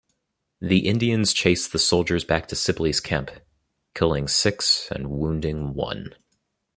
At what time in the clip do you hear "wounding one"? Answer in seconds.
5.11-6.15